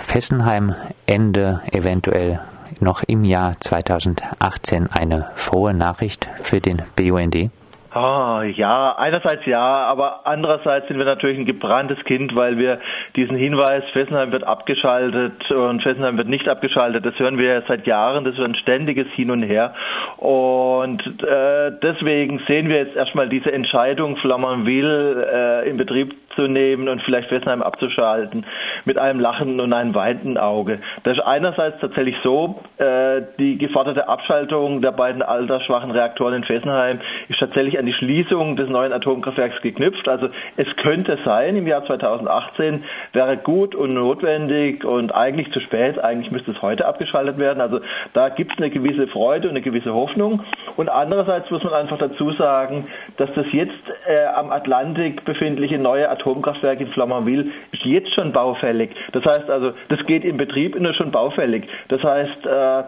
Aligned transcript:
Fessenheim 0.00 0.74
Ende 1.06 1.60
eventuell 1.70 2.40
noch 2.80 3.02
im 3.04 3.24
Jahr 3.24 3.56
2018 3.60 4.88
eine 4.90 5.30
frohe 5.34 5.74
Nachricht 5.74 6.28
für 6.42 6.60
den 6.60 6.82
BUND? 6.96 7.50
Ah, 7.92 8.44
ja, 8.44 8.94
einerseits 8.96 9.44
ja, 9.46 9.72
aber 9.72 10.20
andererseits 10.24 10.86
sind 10.86 10.98
wir 10.98 11.04
natürlich 11.04 11.38
ein 11.38 11.44
gebranntes 11.44 11.98
Kind, 12.04 12.36
weil 12.36 12.56
wir 12.56 12.78
diesen 13.16 13.36
Hinweis, 13.36 13.82
Fessenheim 13.92 14.30
wird 14.30 14.44
abgeschaltet 14.44 15.50
und 15.50 15.82
Fessenheim 15.82 16.16
wird 16.16 16.28
nicht 16.28 16.48
abgeschaltet, 16.48 17.04
das 17.04 17.18
hören 17.18 17.36
wir 17.36 17.64
seit 17.66 17.88
Jahren, 17.88 18.22
das 18.22 18.34
ist 18.34 18.40
ein 18.40 18.54
ständiges 18.54 19.08
Hin 19.14 19.32
und 19.32 19.42
Her. 19.42 19.74
Und 20.18 21.02
äh, 21.24 21.72
deswegen 21.82 22.40
sehen 22.46 22.68
wir 22.68 22.76
jetzt 22.76 22.94
erstmal 22.94 23.28
diese 23.28 23.50
Entscheidung, 23.50 24.16
Flamanville 24.18 25.64
äh, 25.64 25.68
in 25.68 25.76
Betrieb 25.76 26.14
zu 26.36 26.42
nehmen 26.42 26.88
und 26.88 27.02
vielleicht 27.02 27.28
Fessenheim 27.28 27.60
abzuschalten, 27.60 28.46
mit 28.84 28.98
einem 28.98 29.18
lachenden 29.18 29.58
und 29.58 29.72
einem 29.72 29.96
weinenden 29.96 30.38
Auge. 30.38 30.78
Das 31.02 31.16
ist 31.16 31.24
einerseits 31.24 31.80
tatsächlich 31.80 32.14
so, 32.22 32.60
äh, 32.78 33.22
die 33.38 33.58
geforderte 33.58 34.08
Abschaltung 34.08 34.80
der 34.80 34.92
beiden 34.92 35.22
altersschwachen 35.22 35.90
Reaktoren 35.90 36.34
in 36.34 36.44
Fessenheim 36.44 37.00
ist 37.28 37.40
tatsächlich 37.40 37.79
an 37.80 37.86
die 37.86 37.92
Schließung 37.92 38.56
des 38.56 38.68
neuen 38.68 38.92
Atomkraftwerks 38.92 39.60
geknüpft. 39.62 40.08
Also 40.08 40.28
es 40.56 40.68
könnte 40.76 41.18
sein, 41.24 41.56
im 41.56 41.66
Jahr 41.66 41.84
2018 41.84 42.84
wäre 43.12 43.36
gut 43.38 43.74
und 43.74 43.94
notwendig 43.94 44.84
und 44.84 45.14
eigentlich 45.14 45.50
zu 45.52 45.60
spät. 45.60 45.98
Eigentlich 45.98 46.30
müsste 46.30 46.52
es 46.52 46.62
heute 46.62 46.86
abgeschaltet 46.86 47.38
werden. 47.38 47.60
Also 47.60 47.80
da 48.12 48.28
gibt 48.28 48.52
es 48.52 48.58
eine 48.58 48.70
gewisse 48.70 49.08
Freude 49.08 49.48
und 49.48 49.56
eine 49.56 49.62
gewisse 49.62 49.92
Hoffnung. 49.92 50.42
Und 50.76 50.88
andererseits 50.88 51.50
muss 51.50 51.64
man 51.64 51.72
einfach 51.72 51.98
dazu 51.98 52.30
sagen, 52.32 52.86
dass 53.16 53.32
das 53.34 53.46
jetzt 53.52 53.72
äh, 54.06 54.26
am 54.26 54.52
Atlantik 54.52 55.24
befindliche 55.24 55.78
neue 55.78 56.08
Atomkraftwerk 56.08 56.80
in 56.80 56.88
Flamanville 56.88 57.46
ist 57.72 57.84
jetzt 57.84 58.14
schon 58.14 58.32
baufällig. 58.32 58.90
Das 59.12 59.24
heißt 59.24 59.50
also, 59.50 59.72
das 59.88 60.04
geht 60.06 60.24
in 60.24 60.36
Betrieb 60.36 60.76
und 60.76 60.84
ist 60.84 60.96
schon 60.96 61.10
baufällig. 61.10 61.66
Das 61.88 62.02
heißt, 62.02 62.46
äh, 62.46 62.82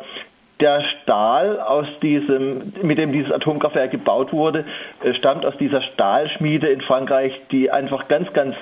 der 0.62 0.82
Stahl, 1.02 1.60
aus 1.60 1.86
diesem, 2.00 2.72
mit 2.82 2.96
dem 2.96 3.12
dieses 3.12 3.32
Atomkraftwerk 3.32 3.90
gebaut 3.90 4.32
wurde, 4.32 4.64
äh, 5.02 5.12
stammt 5.14 5.44
aus 5.44 5.56
dieser 5.58 5.82
Stahlschmiede 5.82 6.68
in 6.68 6.80
Frankreich, 6.80 7.32
die 7.50 7.70
einfach 7.70 8.08
ganz, 8.08 8.32
ganz 8.32 8.54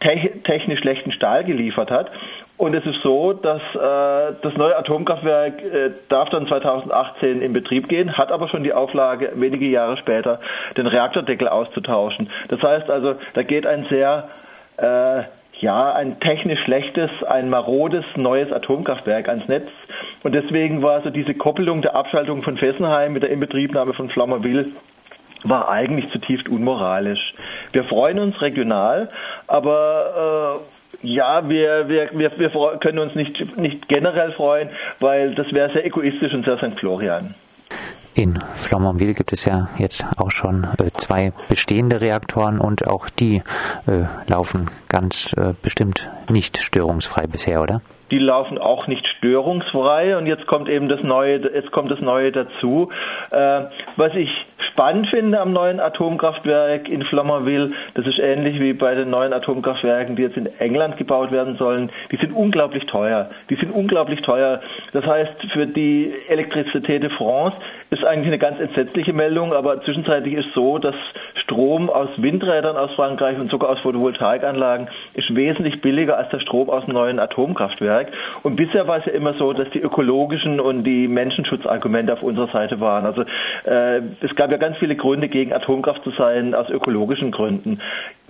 technisch 0.00 0.80
schlechten 0.80 1.12
Stahl 1.12 1.44
geliefert 1.44 1.90
hat. 1.90 2.10
Und 2.56 2.74
es 2.74 2.84
ist 2.86 3.00
so, 3.02 3.32
dass 3.32 3.60
äh, 3.74 4.34
das 4.42 4.56
neue 4.56 4.76
Atomkraftwerk 4.76 5.62
äh, 5.62 5.90
darf 6.08 6.30
dann 6.30 6.46
2018 6.46 7.42
in 7.42 7.52
Betrieb 7.52 7.88
gehen, 7.88 8.16
hat 8.16 8.30
aber 8.30 8.48
schon 8.48 8.62
die 8.64 8.72
Auflage, 8.72 9.32
wenige 9.34 9.66
Jahre 9.66 9.96
später 9.96 10.40
den 10.76 10.86
Reaktordeckel 10.86 11.48
auszutauschen. 11.48 12.30
Das 12.48 12.62
heißt 12.62 12.88
also, 12.90 13.16
da 13.34 13.42
geht 13.42 13.66
ein 13.66 13.86
sehr 13.90 14.28
äh, 14.76 15.22
ja, 15.60 15.92
ein 15.92 16.20
technisch 16.20 16.60
schlechtes, 16.64 17.10
ein 17.28 17.48
marodes 17.48 18.04
neues 18.16 18.52
Atomkraftwerk 18.52 19.28
ans 19.28 19.48
Netz. 19.48 19.68
Und 20.22 20.34
deswegen 20.34 20.82
war 20.82 21.02
so 21.02 21.10
diese 21.10 21.34
Koppelung 21.34 21.82
der 21.82 21.94
Abschaltung 21.94 22.42
von 22.42 22.56
Fessenheim 22.56 23.12
mit 23.12 23.22
der 23.22 23.30
Inbetriebnahme 23.30 23.94
von 23.94 24.08
Flammerville 24.08 24.66
war 25.44 25.68
eigentlich 25.68 26.10
zutiefst 26.10 26.48
unmoralisch. 26.48 27.34
Wir 27.72 27.84
freuen 27.84 28.18
uns 28.18 28.40
regional, 28.40 29.10
aber 29.46 30.60
äh, 31.02 31.06
ja, 31.06 31.48
wir, 31.48 31.88
wir, 31.88 32.08
wir, 32.12 32.32
wir 32.38 32.78
können 32.78 32.98
uns 32.98 33.14
nicht, 33.14 33.56
nicht 33.58 33.88
generell 33.88 34.32
freuen, 34.32 34.70
weil 35.00 35.34
das 35.34 35.52
wäre 35.52 35.70
sehr 35.72 35.84
egoistisch 35.84 36.32
und 36.32 36.46
sehr 36.46 36.56
St. 36.56 36.78
Florian. 36.80 37.34
In 38.14 38.38
Flamanville 38.54 39.12
gibt 39.12 39.32
es 39.32 39.44
ja 39.44 39.68
jetzt 39.76 40.06
auch 40.16 40.30
schon 40.30 40.64
äh, 40.78 40.90
zwei 40.96 41.32
bestehende 41.48 42.00
Reaktoren 42.00 42.60
und 42.60 42.86
auch 42.86 43.08
die 43.08 43.42
äh, 43.86 44.04
laufen 44.28 44.70
ganz 44.88 45.32
äh, 45.36 45.52
bestimmt 45.60 46.08
nicht 46.30 46.58
störungsfrei 46.58 47.26
bisher, 47.26 47.60
oder? 47.60 47.82
Die 48.14 48.20
laufen 48.20 48.58
auch 48.58 48.86
nicht 48.86 49.04
störungsfrei 49.08 50.16
und 50.16 50.26
jetzt 50.26 50.46
kommt 50.46 50.68
eben 50.68 50.88
das 50.88 51.02
Neue, 51.02 51.40
jetzt 51.52 51.72
kommt 51.72 51.90
das 51.90 52.00
Neue 52.00 52.30
dazu. 52.30 52.90
Äh, 53.32 53.62
was 53.96 54.14
ich 54.14 54.30
spannend 54.70 55.08
finde 55.08 55.40
am 55.40 55.52
neuen 55.52 55.80
Atomkraftwerk 55.80 56.88
in 56.88 57.02
Flamanville, 57.02 57.72
das 57.94 58.06
ist 58.06 58.20
ähnlich 58.20 58.60
wie 58.60 58.72
bei 58.72 58.94
den 58.94 59.10
neuen 59.10 59.32
Atomkraftwerken, 59.32 60.14
die 60.14 60.22
jetzt 60.22 60.36
in 60.36 60.46
England 60.60 60.96
gebaut 60.96 61.32
werden 61.32 61.56
sollen. 61.56 61.90
Die 62.12 62.16
sind 62.16 62.32
unglaublich 62.32 62.86
teuer. 62.86 63.30
Die 63.50 63.56
sind 63.56 63.72
unglaublich 63.72 64.20
teuer. 64.20 64.60
Das 64.92 65.04
heißt, 65.04 65.32
für 65.52 65.66
die 65.66 66.12
Elektrizität 66.28 67.02
de 67.02 67.10
France 67.10 67.56
ist 67.90 68.04
eigentlich 68.04 68.28
eine 68.28 68.38
ganz 68.38 68.60
entsetzliche 68.60 69.12
Meldung, 69.12 69.52
aber 69.52 69.82
zwischenzeitlich 69.82 70.34
ist 70.34 70.52
so, 70.54 70.78
dass 70.78 70.94
Strom 71.34 71.90
aus 71.90 72.10
Windrädern 72.16 72.76
aus 72.76 72.92
Frankreich 72.94 73.38
und 73.40 73.50
sogar 73.50 73.70
aus 73.70 73.80
Photovoltaikanlagen 73.80 74.88
ist 75.14 75.34
wesentlich 75.34 75.80
billiger 75.80 76.18
als 76.18 76.28
der 76.30 76.40
Strom 76.40 76.68
aus 76.68 76.84
dem 76.84 76.94
neuen 76.94 77.18
Atomkraftwerk. 77.18 78.08
Und 78.42 78.56
bisher 78.56 78.86
war 78.86 78.98
es 78.98 79.06
ja 79.06 79.12
immer 79.12 79.34
so, 79.34 79.52
dass 79.52 79.70
die 79.70 79.80
ökologischen 79.80 80.60
und 80.60 80.84
die 80.84 81.08
Menschenschutzargumente 81.08 82.12
auf 82.12 82.22
unserer 82.22 82.48
Seite 82.48 82.80
waren. 82.80 83.06
Also 83.06 83.22
äh, 83.64 84.02
es 84.20 84.34
gab 84.34 84.50
ja 84.50 84.56
ganz 84.56 84.76
viele 84.78 84.96
Gründe, 84.96 85.28
gegen 85.28 85.52
Atomkraft 85.52 86.02
zu 86.04 86.10
sein, 86.10 86.54
aus 86.54 86.68
ökologischen 86.68 87.30
Gründen. 87.30 87.80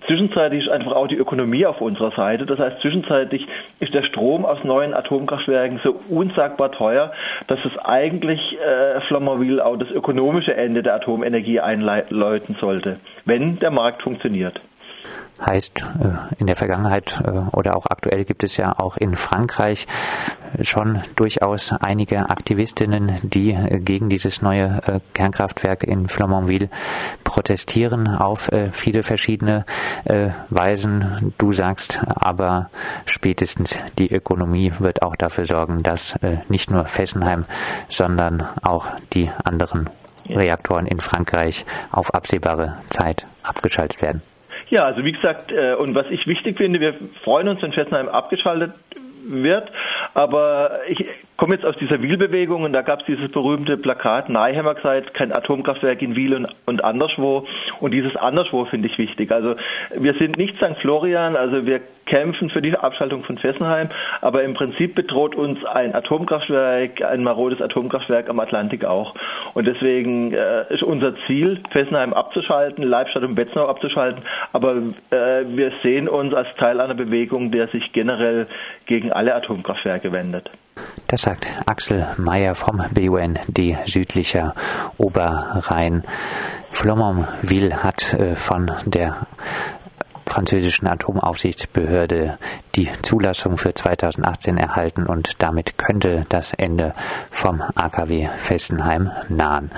Zwischenzeitlich 0.06 0.67
ist 0.67 0.71
einfach 0.71 0.93
auch 0.93 1.06
die 1.06 1.17
Ökonomie 1.17 1.65
auf 1.65 1.81
unserer 1.81 2.11
Seite. 2.11 2.45
Das 2.45 2.59
heißt, 2.59 2.81
zwischenzeitlich 2.81 3.47
ist 3.81 3.95
der 3.95 4.03
Strom 4.03 4.45
aus 4.45 4.62
neuen 4.62 4.93
Atomkraftwerken 4.93 5.81
so 5.83 5.99
unsagbar 6.11 6.72
teuer, 6.72 7.12
dass 7.47 7.59
es 7.65 7.78
eigentlich 7.78 8.59
äh, 8.61 9.01
Flamanville 9.03 9.65
auch 9.65 9.77
das 9.77 9.91
ökonomische 9.91 10.55
Ende 10.55 10.83
der 10.83 10.97
Atomenergie 10.97 11.61
einläuten 11.61 12.56
sollte, 12.61 12.99
wenn 13.25 13.59
der 13.59 13.71
Markt 13.71 14.03
funktioniert. 14.03 14.61
Heißt, 15.44 15.84
äh, 16.00 16.38
in 16.38 16.47
der 16.47 16.54
Vergangenheit 16.54 17.20
äh, 17.25 17.31
oder 17.56 17.76
auch 17.76 17.87
aktuell 17.87 18.25
gibt 18.25 18.44
es 18.44 18.56
ja 18.56 18.78
auch 18.78 18.97
in 18.97 19.16
Frankreich 19.16 19.88
schon 20.62 21.03
durchaus 21.16 21.72
einige 21.72 22.31
Aktivistinnen, 22.31 23.19
die 23.22 23.50
äh, 23.50 23.81
gegen 23.81 24.09
dieses 24.09 24.42
neue 24.42 24.81
Kernkraftwerk 25.12 25.82
in 25.82 26.09
Flamanville 26.09 26.70
protestieren 27.25 28.09
auf 28.09 28.50
viele 28.70 29.03
verschiedene 29.03 29.65
Weisen. 30.50 31.32
Du 31.38 31.53
sagst 31.53 32.00
aber 32.06 32.71
spätestens 33.06 33.78
die 33.98 34.12
Ökonomie 34.12 34.72
wird 34.78 35.03
auch 35.03 35.16
dafür 35.16 35.47
sorgen, 35.47 35.82
dass 35.82 36.15
nicht 36.48 36.71
nur 36.71 36.86
Fessenheim, 36.86 37.44
sondern 37.88 38.47
auch 38.62 38.86
die 39.12 39.31
anderen 39.44 39.91
Reaktoren 40.28 40.86
in 40.86 41.00
Frankreich 41.00 41.65
auf 41.91 42.15
absehbare 42.15 42.76
Zeit 42.91 43.26
abgeschaltet 43.42 44.03
werden. 44.03 44.22
Ja, 44.74 44.86
also 44.86 45.04
wie 45.04 45.12
gesagt, 45.12 45.52
äh, 45.52 45.74
und 45.74 45.94
was 45.94 46.06
ich 46.10 46.26
wichtig 46.26 46.56
finde, 46.56 46.80
wir 46.80 46.94
freuen 47.22 47.46
uns, 47.46 47.62
wenn 47.62 47.72
Fessenheim 47.72 48.08
abgeschaltet 48.08 48.72
wird, 49.24 49.70
aber 50.14 50.80
ich 50.88 51.06
komme 51.37 51.55
jetzt 51.55 51.65
aus 51.65 51.77
dieser 51.77 52.00
Wiel-Bewegung 52.00 52.62
und 52.62 52.72
da 52.72 52.83
gab 52.83 53.00
es 53.00 53.06
dieses 53.06 53.31
berühmte 53.31 53.77
Plakat, 53.77 54.28
Neihammer 54.28 54.75
gesagt, 54.75 55.15
kein 55.15 55.33
Atomkraftwerk 55.33 56.00
in 56.03 56.15
Wiel 56.15 56.34
und, 56.34 56.49
und 56.67 56.84
anderswo. 56.84 57.47
Und 57.81 57.93
dieses 57.93 58.15
anderswo 58.17 58.65
finde 58.67 58.89
ich 58.89 58.99
wichtig. 58.99 59.33
Also 59.33 59.56
wir 59.97 60.15
sind 60.15 60.37
nicht 60.37 60.56
St. 60.56 60.78
Florian, 60.81 61.37
also 61.37 61.67
wir 61.67 61.81
kämpfen 62.06 62.50
für 62.50 62.62
die 62.62 62.77
Abschaltung 62.77 63.25
von 63.25 63.39
Fessenheim, 63.39 63.89
aber 64.21 64.43
im 64.43 64.55
Prinzip 64.55 64.95
bedroht 64.95 65.34
uns 65.34 65.65
ein 65.65 65.95
Atomkraftwerk, 65.95 67.03
ein 67.03 67.22
marodes 67.22 67.61
Atomkraftwerk 67.61 68.28
am 68.28 68.41
Atlantik 68.41 68.84
auch. 68.84 69.15
Und 69.55 69.66
deswegen 69.66 70.33
äh, 70.33 70.72
ist 70.72 70.83
unser 70.83 71.15
Ziel, 71.27 71.61
Fessenheim 71.71 72.12
abzuschalten, 72.12 72.84
Leibstadt 72.84 73.22
und 73.22 73.34
Betznau 73.34 73.66
abzuschalten, 73.66 74.22
aber 74.53 74.77
äh, 75.11 75.45
wir 75.47 75.72
sehen 75.83 76.09
uns 76.09 76.34
als 76.34 76.49
Teil 76.56 76.81
einer 76.81 76.95
Bewegung, 76.95 77.51
der 77.51 77.69
sich 77.69 77.93
generell 77.93 78.47
gegen 78.87 79.12
alle 79.12 79.34
Atomkraftwerke 79.34 80.12
wendet. 80.12 80.51
Das 81.14 81.22
sagt 81.22 81.47
Axel 81.66 82.08
Mayer 82.16 82.56
vom 82.56 82.82
BUND 82.92 83.38
südlicher 83.86 84.52
Oberrhein. 84.97 86.02
Flamanville 86.72 87.84
hat 87.84 88.14
äh, 88.14 88.34
von 88.34 88.72
der 88.84 89.24
französischen 90.26 90.88
Atomaufsichtsbehörde 90.88 92.36
die 92.74 92.88
Zulassung 93.03 93.58
für 93.58 93.74
2018 93.74 94.58
erhalten 94.58 95.06
und 95.06 95.41
damit 95.41 95.78
könnte 95.78 96.27
das 96.30 96.53
Ende 96.53 96.92
vom 97.30 97.62
AKW 97.77 98.28
Fessenheim 98.36 99.12
nahen. 99.28 99.71